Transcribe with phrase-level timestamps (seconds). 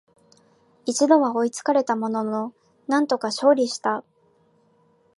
[0.87, 2.55] 一度は追いつかれたものの、
[2.87, 4.03] なんとか勝利した